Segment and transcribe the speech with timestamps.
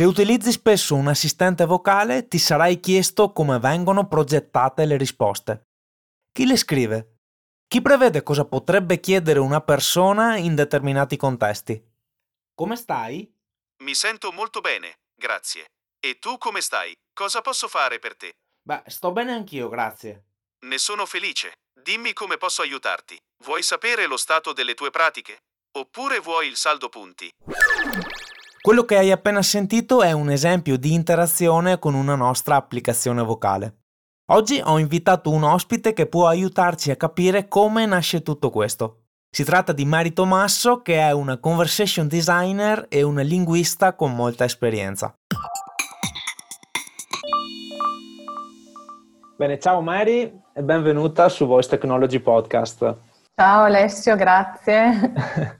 [0.00, 5.64] Se utilizzi spesso un assistente vocale ti sarai chiesto come vengono progettate le risposte.
[6.32, 7.16] Chi le scrive?
[7.68, 11.84] Chi prevede cosa potrebbe chiedere una persona in determinati contesti?
[12.54, 13.30] Come stai?
[13.84, 15.66] Mi sento molto bene, grazie.
[16.02, 16.94] E tu come stai?
[17.12, 18.32] Cosa posso fare per te?
[18.62, 20.24] Beh, sto bene anch'io, grazie.
[20.64, 21.52] Ne sono felice.
[21.78, 23.18] Dimmi come posso aiutarti.
[23.44, 25.40] Vuoi sapere lo stato delle tue pratiche?
[25.76, 27.30] Oppure vuoi il saldo punti?
[28.62, 33.76] Quello che hai appena sentito è un esempio di interazione con una nostra applicazione vocale.
[34.32, 39.04] Oggi ho invitato un ospite che può aiutarci a capire come nasce tutto questo.
[39.34, 44.44] Si tratta di Mari Tomasso che è una conversation designer e una linguista con molta
[44.44, 45.14] esperienza.
[49.38, 52.94] Bene, ciao Mari e benvenuta su Voice Technology Podcast.
[53.34, 55.58] Ciao Alessio, grazie.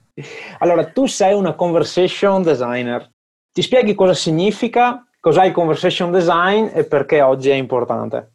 [0.59, 3.09] Allora, tu sei una conversation designer.
[3.51, 8.33] Ti spieghi cosa significa, cos'è il conversation design e perché oggi è importante?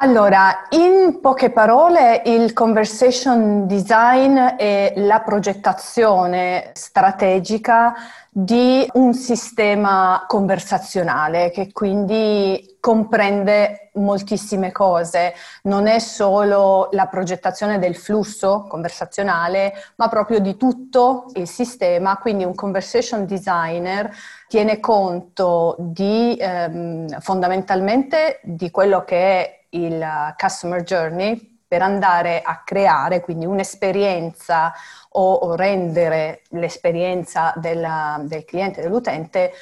[0.00, 7.94] Allora, in poche parole, il conversation design è la progettazione strategica
[8.30, 15.34] di un sistema conversazionale che quindi comprende moltissime cose.
[15.62, 22.18] Non è solo la progettazione del flusso conversazionale, ma proprio di tutto il sistema.
[22.18, 24.14] Quindi un conversation designer
[24.46, 32.62] tiene conto di ehm, fondamentalmente di quello che è il customer journey per andare a
[32.64, 34.72] creare quindi un'esperienza
[35.10, 39.52] o, o rendere l'esperienza della, del cliente, dell'utente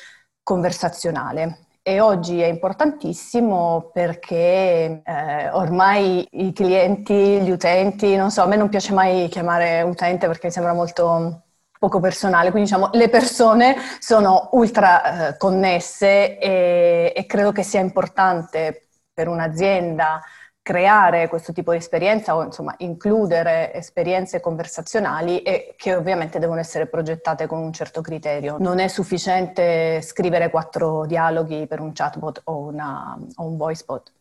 [0.43, 1.67] conversazionale.
[1.83, 8.57] E oggi è importantissimo perché eh, ormai i clienti, gli utenti, non so, a me
[8.57, 11.43] non piace mai chiamare utente perché mi sembra molto
[11.79, 17.81] poco personale, quindi diciamo le persone sono ultra eh, connesse e, e credo che sia
[17.81, 18.86] importante
[19.17, 20.21] per un'azienda
[20.61, 26.87] creare questo tipo di esperienza o insomma includere esperienze conversazionali e che ovviamente devono essere
[26.87, 28.57] progettate con un certo criterio.
[28.59, 34.13] Non è sufficiente scrivere quattro dialoghi per un chatbot o, una, o un voice bot.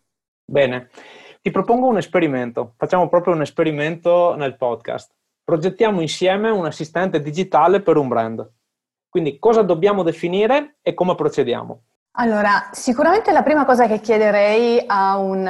[0.46, 0.90] Bene,
[1.42, 2.76] ti propongo un esperimento.
[2.78, 5.12] Facciamo proprio un esperimento nel podcast.
[5.44, 8.48] Progettiamo insieme un assistente digitale per un brand.
[9.10, 11.82] Quindi cosa dobbiamo definire e come procediamo?
[12.18, 15.46] Allora, sicuramente la prima cosa che chiederei a un,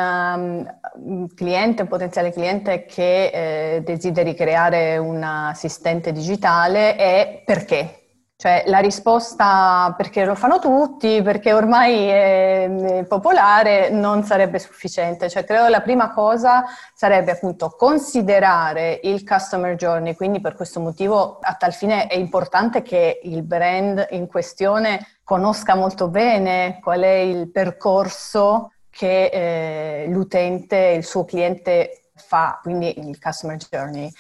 [0.96, 8.05] um, cliente, un potenziale cliente che eh, desideri creare un assistente digitale è perché.
[8.38, 15.30] Cioè la risposta perché lo fanno tutti, perché ormai è, popolare, non sarebbe sufficiente.
[15.30, 21.40] Cioè credo la prima cosa sarebbe appunto considerare il customer journey, quindi per questo motivo
[21.40, 27.16] a tal fine è importante che il brand in questione conosca molto bene qual è
[27.16, 34.12] il percorso che eh, l'utente, il suo cliente fa, quindi il customer journey.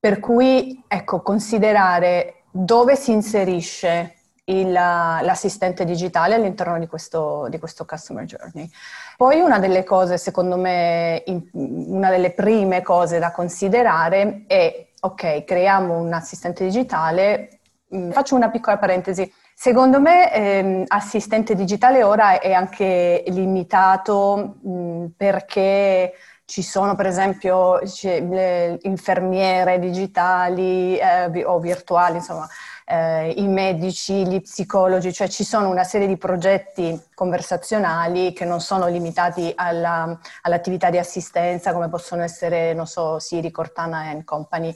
[0.00, 4.14] Per cui, ecco, considerare dove si inserisce
[4.44, 8.70] il, l'assistente digitale all'interno di questo, di questo, customer journey.
[9.16, 15.44] Poi una delle cose, secondo me, in, una delle prime cose da considerare è, ok,
[15.44, 17.60] creiamo un assistente digitale,
[17.94, 25.06] mm, faccio una piccola parentesi, Secondo me ehm, assistente digitale ora è anche limitato mh,
[25.16, 26.12] perché
[26.48, 32.48] ci sono per esempio le infermiere digitali eh, o virtuali, insomma,
[32.86, 38.62] eh, i medici, gli psicologi, cioè ci sono una serie di progetti conversazionali che non
[38.62, 44.74] sono limitati alla, all'attività di assistenza come possono essere, non so, Siri, Cortana and Company.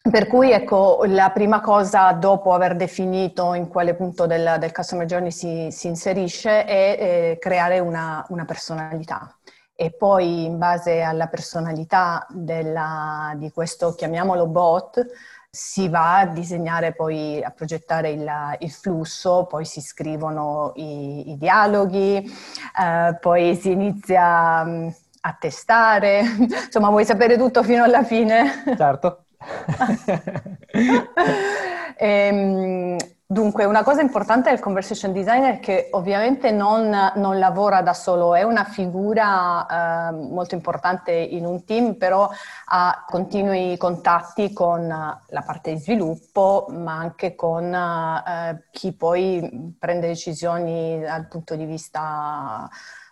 [0.00, 5.06] Per cui ecco, la prima cosa dopo aver definito in quale punto del, del customer
[5.06, 9.34] journey si, si inserisce è eh, creare una, una personalità
[9.80, 15.06] e poi in base alla personalità della, di questo, chiamiamolo bot,
[15.48, 21.38] si va a disegnare poi, a progettare il, il flusso, poi si scrivono i, i
[21.38, 22.30] dialoghi,
[22.78, 24.88] eh, poi si inizia mm,
[25.22, 26.24] a testare,
[26.66, 28.62] insomma vuoi sapere tutto fino alla fine?
[28.76, 29.24] Certo.
[31.96, 32.30] e,
[33.60, 38.42] Dunque, una cosa importante del conversation designer che ovviamente non, non lavora da solo, è
[38.42, 42.30] una figura eh, molto importante in un team, però
[42.66, 50.06] ha continui contatti con la parte di sviluppo, ma anche con eh, chi poi prende
[50.06, 52.66] decisioni dal punto di vista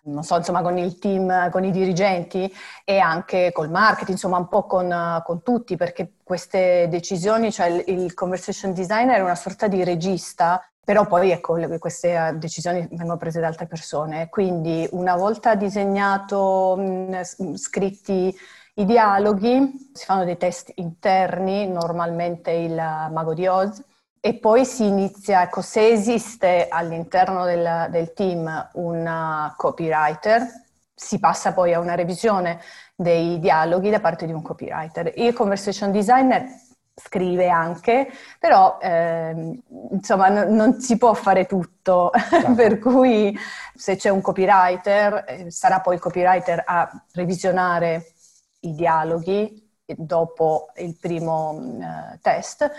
[0.04, 2.52] non so, insomma, con il team, con i dirigenti
[2.84, 7.84] e anche col marketing, insomma, un po' con, con tutti, perché queste decisioni, cioè il,
[7.86, 13.18] il, conversation designer è una sorta di regista, però poi ecco, queste eh, decisioni vengono
[13.18, 14.28] prese da altre persone.
[14.28, 18.34] Quindi una volta disegnato, mh, scritti
[18.74, 23.82] i dialoghi, si fanno dei test interni, normalmente il mago di Oz,
[24.20, 30.46] e poi si inizia, ecco, se esiste all'interno del, del team un copywriter,
[30.94, 32.60] si passa poi a una revisione
[32.94, 35.12] dei dialoghi da parte di un copywriter.
[35.16, 36.46] Il conversation designer
[36.94, 38.10] scrive anche,
[38.40, 39.62] però eh,
[39.92, 42.54] insomma no, non si può fare tutto, certo.
[42.56, 43.36] per cui
[43.74, 48.14] se c'è un copywriter eh, sarà poi il copywriter a revisionare
[48.60, 52.70] i dialoghi dopo il primo eh, test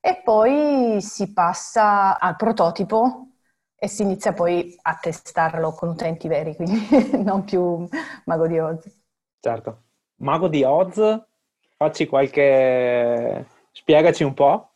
[0.00, 3.26] e poi si passa al prototipo
[3.76, 6.86] e si inizia poi a testarlo con utenti veri, quindi
[7.22, 7.86] non più
[8.24, 8.84] mago di Oz.
[9.38, 9.82] Certo.
[10.16, 11.00] Mago di Oz,
[11.76, 13.46] facci qualche...
[13.72, 14.68] spiegaci un po'.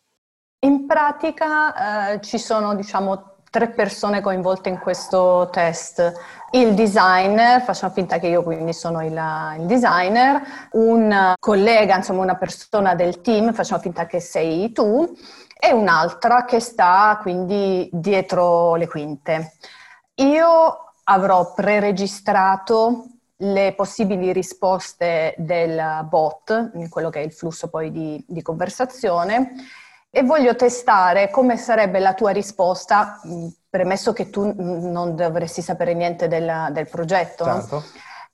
[0.61, 6.13] In pratica eh, ci sono, diciamo, tre persone coinvolte in questo test.
[6.51, 10.43] Il designer, facciamo finta che io quindi sono il, il, designer,
[10.73, 15.09] un collega, insomma una persona del team, facciamo finta che sei tu,
[15.57, 19.53] e un'altra che sta quindi dietro le quinte.
[20.17, 23.05] Io avrò preregistrato
[23.37, 29.53] le possibili risposte del bot, quello che è il flusso poi di, di conversazione,
[30.17, 33.21] e voglio testare come sarebbe la tua risposta,
[33.69, 37.45] premesso che tu non dovresti sapere niente del, del progetto.
[37.45, 37.85] Certo.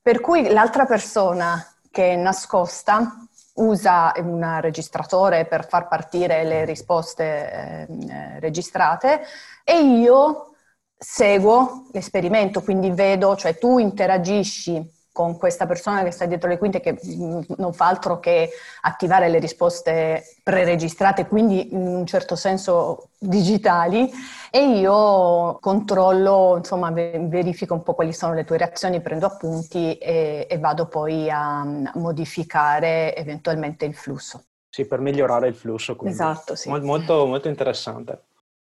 [0.03, 7.87] Per cui l'altra persona che è nascosta usa un registratore per far partire le risposte
[7.89, 9.23] eh, registrate
[9.65, 10.51] e io
[10.99, 16.81] seguo l'esperimento, quindi vedo, cioè tu interagisci con questa persona che sta dietro le quinte
[16.81, 18.51] che mm, non fa altro che
[18.83, 24.11] attivare le risposte preregistrate, quindi in un certo senso digitali,
[24.51, 30.47] e io controllo, insomma, verifico un po' quali sono le tue reazioni, prendo appunti e,
[30.49, 31.65] e vado poi a
[31.95, 34.45] modificare eventualmente il flusso.
[34.69, 35.97] Sì, per migliorare il flusso.
[35.97, 36.17] Quindi.
[36.17, 36.69] Esatto, sì.
[36.69, 38.23] Molto, molto interessante.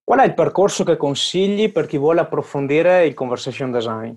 [0.03, 4.13] Qual è il percorso che consigli per chi vuole approfondire il conversation design?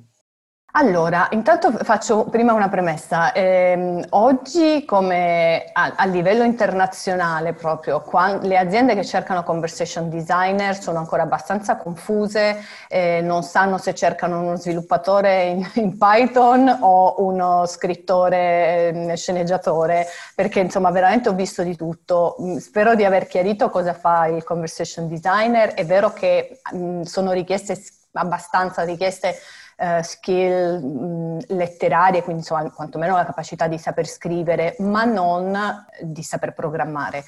[0.76, 3.30] Allora, intanto faccio prima una premessa.
[3.30, 10.76] Eh, oggi, come a, a, livello internazionale proprio, quando, le aziende che cercano conversation designer
[10.76, 17.14] sono ancora abbastanza confuse, eh, non sanno se cercano uno sviluppatore in, in Python o
[17.18, 22.34] uno scrittore, eh, sceneggiatore, perché insomma veramente ho visto di tutto.
[22.40, 25.74] Mm, spero di aver chiarito cosa fa il conversation designer.
[25.74, 27.80] È vero che mh, mm, sono richieste
[28.14, 29.36] abbastanza richieste
[29.78, 36.22] uh, skill mh, letterarie, quindi insomma quantomeno la capacità di saper scrivere, ma non di
[36.22, 37.24] saper programmare.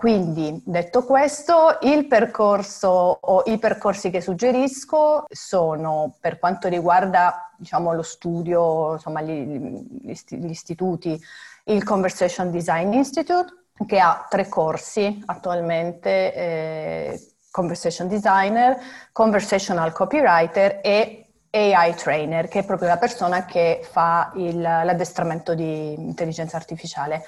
[0.00, 7.92] Quindi, detto questo, il percorso o i percorsi che suggerisco sono, per quanto riguarda diciamo,
[7.92, 11.20] lo studio, insomma, gli, gli, gli istituti,
[11.64, 13.52] il Conversation Design Institute,
[13.86, 17.20] che ha tre corsi attualmente, eh,
[17.50, 18.78] Conversation Designer,
[19.12, 25.94] Conversational Copywriter e AI Trainer, che è proprio la persona che fa il, l'addestramento di
[25.94, 27.24] intelligenza artificiale.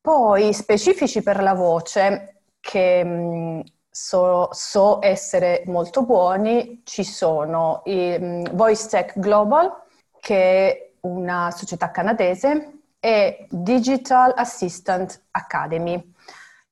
[0.00, 8.54] Poi specifici per la voce, che so, so, essere molto buoni, ci sono i mh,
[8.54, 9.82] Voice Tech Global,
[10.20, 10.36] che
[10.70, 16.09] è una società canadese, e Digital Assistant Academy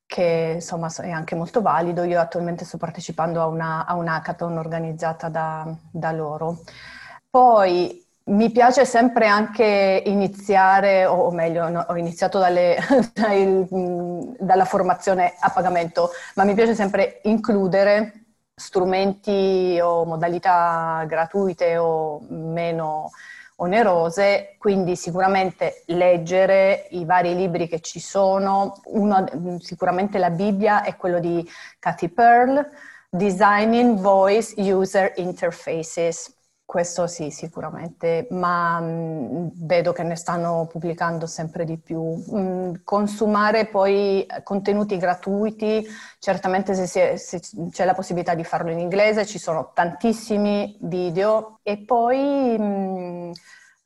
[0.09, 2.03] che insomma è anche molto valido.
[2.03, 6.61] Io attualmente sto partecipando a, una, a un hackathon organizzata da, da loro.
[7.31, 12.77] Poi mi piace sempre anche iniziare, o meglio, no, ho iniziato dalle,
[13.15, 13.67] dal,
[14.39, 18.25] dalla formazione a pagamento, ma mi piace sempre includere
[18.55, 23.11] strumenti o modalità gratuite o meno
[23.61, 30.97] onerose, quindi sicuramente leggere i vari libri che ci sono, uno, sicuramente la Bibbia è
[30.97, 31.47] quello di
[31.79, 32.69] Cathy Pearl,
[33.11, 36.38] Designing Voice User Interfaces,
[36.69, 41.99] Questo sì, sicuramente, ma mh, vedo che ne stanno pubblicando sempre di più.
[42.03, 45.87] Mh, consumare poi contenuti gratuiti,
[46.19, 51.59] certamente se, è, se, c'è la possibilità di farlo in inglese, ci sono tantissimi video
[51.63, 53.33] e poi mh,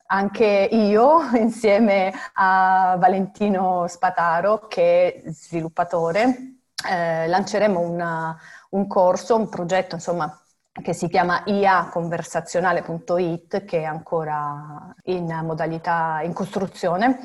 [0.07, 6.57] anche io, insieme a Valentino Spataro, che è sviluppatore,
[6.89, 8.37] eh, lanceremo una,
[8.71, 10.37] un corso, un progetto, insomma,
[10.81, 17.19] che si chiama iaconversazionale.it, che è ancora in modalità in costruzione.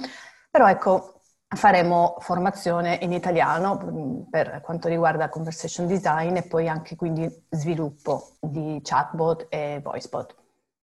[0.51, 6.95] Però ecco, faremo formazione in italiano mm, per quanto riguarda conversation design e poi anche
[6.95, 10.37] quindi sviluppo di chatbot e voicebot.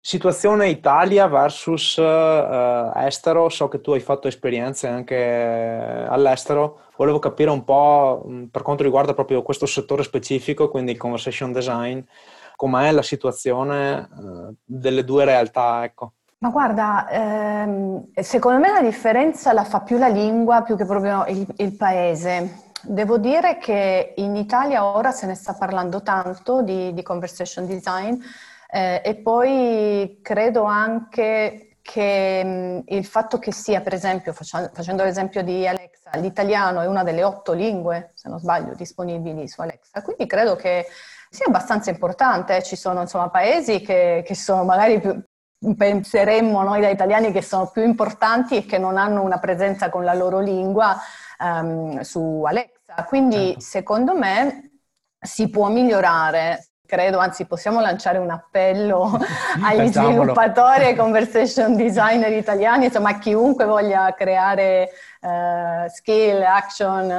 [0.06, 7.48] Situazione Italia versus uh, estero, so che tu hai fatto esperienze anche all'estero, volevo capire
[7.48, 12.00] un po' mm, per quanto riguarda proprio questo settore specifico, quindi conversation design,
[12.56, 16.12] com'è la situazione uh, delle due realtà, ecco.
[16.38, 21.24] Ma guarda, ehm, secondo me la differenza la fa più la lingua più che proprio
[21.26, 22.72] il, il paese.
[22.82, 28.20] Devo dire che in Italia ora se ne sta parlando tanto di, di conversation design,
[28.70, 35.02] eh, e poi credo anche che mh, il fatto che sia, per esempio, facendo, facendo
[35.02, 40.02] l'esempio di Alexa, l'italiano è una delle otto lingue, se non sbaglio, disponibili su Alexa,
[40.02, 40.86] quindi credo che
[41.34, 42.62] sia abbastanza importante.
[42.62, 45.20] Ci sono insomma paesi che, che sono magari più,
[45.76, 50.04] penseremmo noi da italiani che sono più importanti e che non hanno una presenza con
[50.04, 50.96] la loro lingua
[51.40, 53.04] um, su Alexa.
[53.06, 53.60] Quindi certo.
[53.60, 54.70] secondo me
[55.18, 59.18] si può migliorare credo, anzi possiamo lanciare un appello
[59.64, 67.10] agli sviluppatori e conversation designer italiani, insomma a chiunque voglia creare uh, skill, action,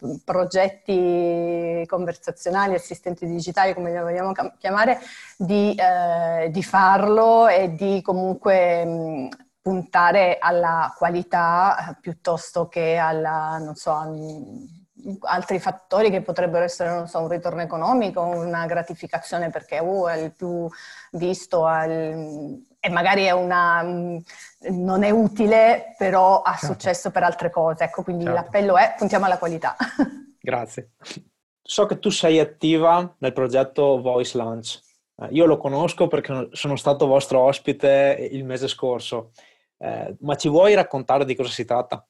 [0.00, 4.98] um, progetti conversazionali, assistenti digitali, come li vogliamo chiamare,
[5.36, 9.28] di, uh, di farlo e di comunque um,
[9.62, 13.92] puntare alla qualità eh, piuttosto che alla, non so,
[15.20, 20.16] altri fattori che potrebbero essere, non so, un ritorno economico, una gratificazione perché uh, è
[20.16, 20.68] il più
[21.12, 21.90] visto al,
[22.80, 26.66] e magari è una, non è utile, però ha certo.
[26.66, 27.84] successo per altre cose.
[27.84, 28.40] Ecco, quindi certo.
[28.40, 29.76] l'appello è puntiamo alla qualità.
[30.38, 30.90] Grazie.
[31.62, 34.80] So che tu sei attiva nel progetto Voice Lunch.
[35.16, 39.30] Eh, io lo conosco perché sono stato vostro ospite il mese scorso,
[39.78, 42.06] eh, ma ci vuoi raccontare di cosa si tratta?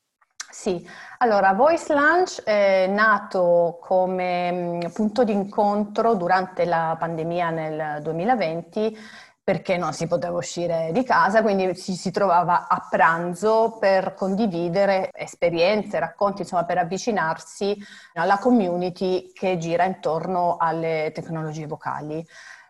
[0.55, 8.01] Sì, allora Voice Lunch è nato come mm, punto di incontro durante la pandemia nel
[8.03, 8.97] 2020
[9.43, 15.11] perché non si poteva uscire di casa, quindi ci si trovava a pranzo per condividere
[15.13, 17.77] esperienze, racconti, insomma per avvicinarsi
[18.15, 22.25] alla community che gira intorno alle tecnologie vocali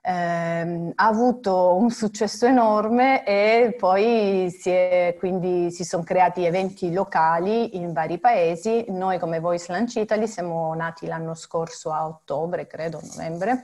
[0.06, 6.92] ehm, ha avuto un successo enorme e poi si, è, quindi si sono creati eventi
[6.92, 8.84] locali in vari paesi.
[8.88, 13.62] Noi come Voice Lunch Italy siamo nati l'anno scorso a ottobre, credo, novembre.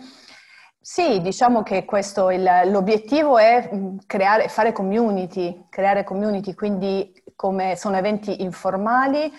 [0.83, 3.69] Sì, diciamo che questo il, l'obiettivo è
[4.07, 9.31] creare, fare community, creare community, quindi come sono eventi informali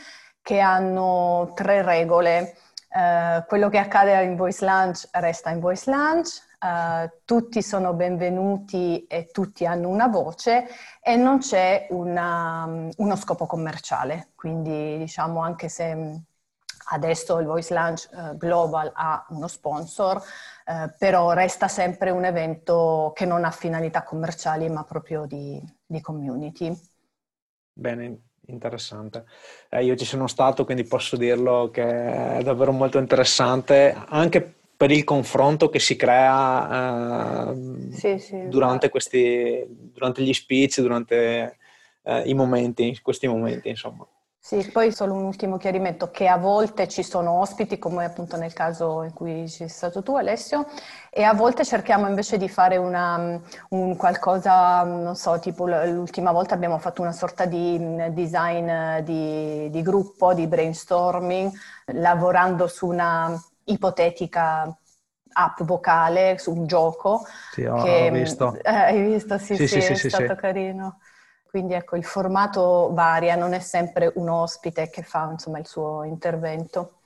[0.43, 2.55] che hanno tre regole.
[2.93, 9.07] Uh, quello che accade in Voice Lunch resta in Voice Lunch, Uh, tutti sono benvenuti
[9.07, 10.67] e tutti hanno una voce
[11.01, 14.27] e non c'è una, uno scopo commerciale.
[14.35, 16.21] Quindi diciamo anche se
[16.91, 23.11] adesso il Voice Lunch uh, Global ha uno sponsor, uh, però resta sempre un evento
[23.15, 26.79] che non ha finalità commerciali ma proprio di, di community.
[27.73, 29.25] Bene, interessante.
[29.67, 34.89] Eh, io ci sono stato, quindi posso dirlo che è davvero molto interessante, anche per
[34.89, 41.57] il confronto che si crea uh, sì, sì, durante, questi, durante, gli speech, durante
[42.01, 44.07] uh, i momenti, questi momenti, insomma.
[44.39, 48.53] Sì, poi solo un ultimo chiarimento, che a volte ci sono ospiti, come appunto nel
[48.53, 50.65] caso in cui sei stato tu Alessio,
[51.11, 56.55] e a volte cerchiamo invece di fare una, un qualcosa, non so, tipo l'ultima volta
[56.55, 57.77] abbiamo fatto una sorta di
[58.13, 61.51] design di, di gruppo, di brainstorming,
[61.93, 63.39] lavorando su una
[63.71, 64.75] ipotetica
[65.33, 67.25] app vocale su un gioco.
[67.51, 68.57] Sì, ho, che, ho visto.
[68.61, 69.37] Eh, hai visto?
[69.37, 70.99] Sì, sì, sì, sì è sì, stato carino.
[71.49, 76.03] Quindi ecco, il formato varia, non è sempre un ospite che fa insomma, il suo
[76.05, 76.99] intervento.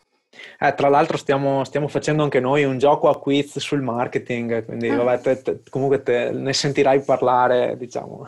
[0.60, 4.90] Eh, tra l'altro stiamo, stiamo, facendo anche noi un gioco a quiz sul marketing, quindi
[4.90, 4.98] ah.
[4.98, 8.28] vabbè, te, te, comunque te, ne sentirai parlare, diciamo.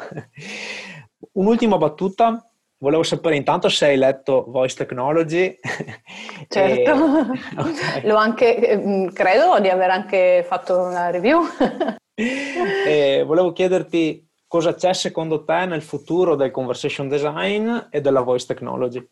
[1.33, 2.46] Un'ultima battuta,
[2.79, 5.55] Volevo sapere intanto se hai letto Voice Technology.
[6.47, 6.91] Certo, e...
[7.57, 8.07] okay.
[8.07, 11.41] L'ho anche, mm, credo di aver anche fatto una review.
[12.13, 18.45] e volevo chiederti cosa c'è secondo te nel futuro del conversation design e della voice
[18.45, 19.05] technology.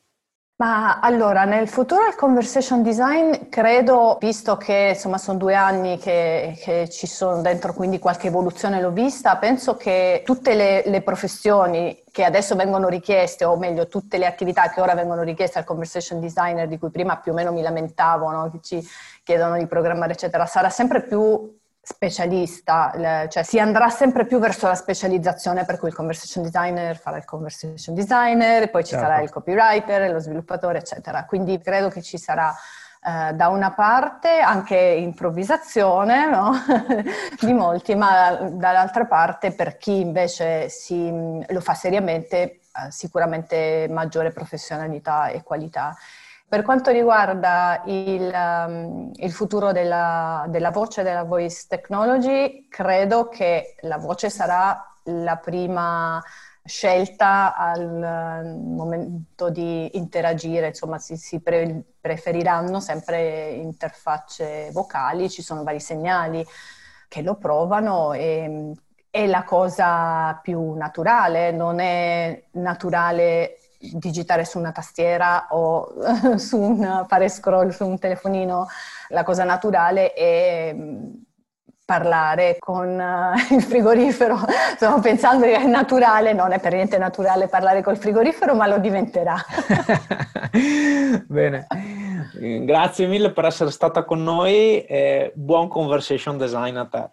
[0.57, 6.57] Ma allora, nel futuro del conversation design credo, visto che insomma sono due anni che,
[6.63, 12.01] che ci sono dentro, quindi qualche evoluzione l'ho vista, penso che tutte le, le, professioni
[12.09, 16.21] che adesso vengono richieste, o meglio tutte le attività che ora vengono richieste al conversation
[16.21, 18.49] designer, di cui prima più o meno mi lamentavo, no?
[18.49, 18.87] che ci
[19.23, 21.53] chiedono di programmare, eccetera, sarà sempre più
[21.87, 27.17] specialista, cioè si andrà sempre più verso la specializzazione per cui il conversation designer farà
[27.17, 29.05] il conversation designer, poi ci certo.
[29.05, 31.25] sarà il copywriter, lo sviluppatore, eccetera.
[31.25, 32.51] Quindi credo che ci sarà
[33.05, 36.53] eh, da una parte anche improvvisazione no?
[37.39, 41.11] di molti, ma dall'altra parte per chi invece si,
[41.47, 45.95] lo fa seriamente eh, sicuramente maggiore professionalità e qualità.
[46.55, 53.75] Per quanto riguarda il, um, il futuro della, della voce, della voice technology, credo che
[53.81, 56.23] la voce sarà la prima
[56.63, 65.61] scelta al momento di interagire, insomma si, si pre- preferiranno sempre interfacce vocali, ci sono
[65.61, 66.41] vari segnali
[67.09, 68.71] che lo provano e
[69.09, 73.57] è la cosa più naturale, non è naturale
[73.93, 75.93] digitare su una tastiera o
[76.37, 78.67] su un, fare scroll su un telefonino,
[79.09, 81.13] la cosa naturale è mm,
[81.85, 84.37] parlare con uh, il frigorifero.
[84.75, 88.79] Stavo pensando che è naturale, non è per niente naturale parlare col frigorifero, ma lo
[88.79, 89.35] diventerà.
[91.27, 91.67] Bene,
[92.63, 97.09] grazie mille per essere stata con noi e buon conversation design a te.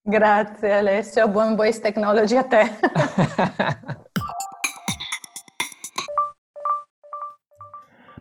[0.00, 4.00] Grazie Alessio, buon voice technology a te.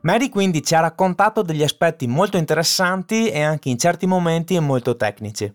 [0.07, 4.95] Mary quindi ci ha raccontato degli aspetti molto interessanti e anche in certi momenti molto
[4.95, 5.53] tecnici.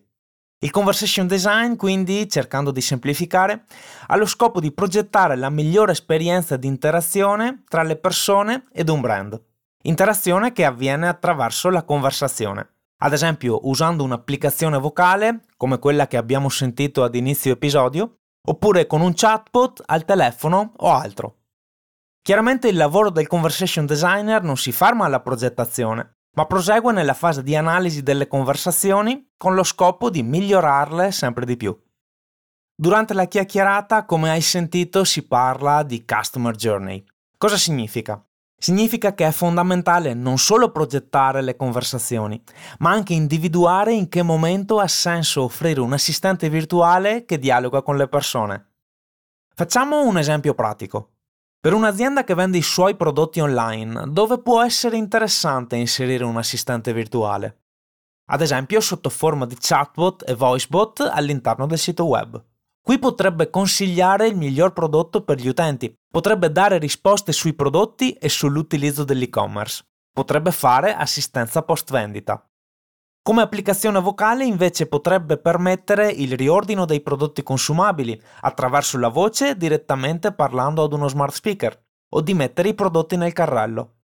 [0.59, 3.65] Il conversation design, quindi, cercando di semplificare,
[4.09, 9.01] ha lo scopo di progettare la migliore esperienza di interazione tra le persone ed un
[9.01, 9.43] brand.
[9.85, 12.75] Interazione che avviene attraverso la conversazione.
[12.99, 18.17] Ad esempio, usando un'applicazione vocale, come quella che abbiamo sentito ad inizio episodio,
[18.47, 21.37] oppure con un chatbot al telefono o altro.
[22.25, 27.43] Chiaramente il lavoro del conversation designer non si ferma alla progettazione, ma prosegue nella fase
[27.43, 31.77] di analisi delle conversazioni con lo scopo di migliorarle sempre di più.
[32.77, 37.05] Durante la chiacchierata, come hai sentito, si parla di customer journey.
[37.37, 38.25] Cosa significa?
[38.57, 42.41] Significa che è fondamentale non solo progettare le conversazioni,
[42.79, 47.97] ma anche individuare in che momento ha senso offrire un assistente virtuale che dialoga con
[47.97, 48.75] le persone.
[49.57, 51.12] Facciamo un esempio pratico.
[51.63, 56.93] Per un'azienda che vende i suoi prodotti online, dove può essere interessante inserire un assistente
[56.93, 57.67] virtuale?
[58.31, 62.45] Ad esempio sotto forma di chatbot e voicebot all'interno del sito web.
[62.83, 68.29] Qui potrebbe consigliare il miglior prodotto per gli utenti, potrebbe dare risposte sui prodotti e
[68.29, 72.45] sull'utilizzo dell'e-commerce, potrebbe fare assistenza post vendita.
[73.25, 80.33] Come applicazione vocale invece potrebbe permettere il riordino dei prodotti consumabili attraverso la voce direttamente
[80.33, 81.81] parlando ad uno smart speaker
[82.15, 83.99] o di mettere i prodotti nel carrello.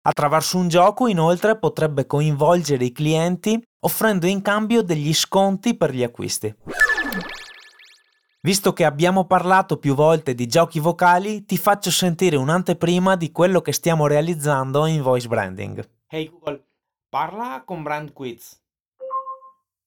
[0.00, 6.02] Attraverso un gioco inoltre potrebbe coinvolgere i clienti offrendo in cambio degli sconti per gli
[6.02, 6.54] acquisti.
[8.40, 13.60] Visto che abbiamo parlato più volte di giochi vocali, ti faccio sentire un'anteprima di quello
[13.60, 15.86] che stiamo realizzando in voice branding.
[16.08, 16.64] Hey Google,
[17.14, 18.60] Parla con Brand Quiz.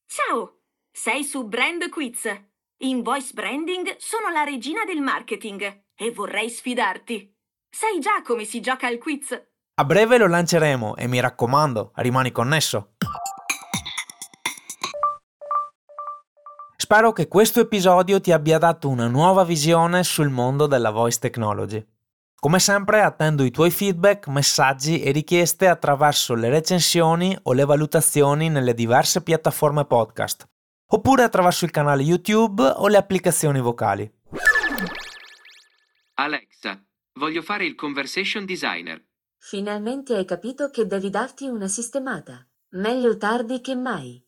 [0.06, 0.60] Ciao,
[0.90, 2.24] sei su Brand Quiz.
[2.84, 7.38] In voice branding sono la regina del marketing e vorrei sfidarti.
[7.70, 9.34] Sai già come si gioca al quiz?
[9.74, 12.94] A breve lo lanceremo e mi raccomando, rimani connesso.
[16.78, 21.86] Spero che questo episodio ti abbia dato una nuova visione sul mondo della voice technology.
[22.40, 28.48] Come sempre attendo i tuoi feedback, messaggi e richieste attraverso le recensioni o le valutazioni
[28.48, 30.48] nelle diverse piattaforme podcast,
[30.86, 34.08] oppure attraverso il canale YouTube o le applicazioni vocali.
[36.14, 36.80] Alexa,
[37.14, 39.04] voglio fare il conversation designer.
[39.40, 42.48] Finalmente hai capito che devi darti una sistemata.
[42.74, 44.24] Meglio tardi che mai.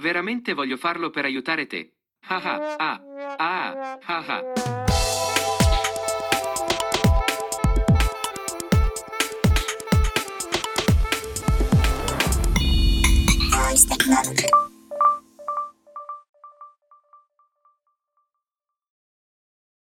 [0.00, 1.92] Veramente voglio farlo per aiutare te.
[2.26, 4.73] Ah ah ah ah ah
[14.16, 14.22] ah.
[14.22, 14.63] technology.